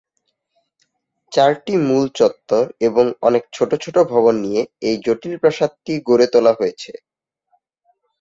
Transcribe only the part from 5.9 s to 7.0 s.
গড়ে তোলা হয়েছে।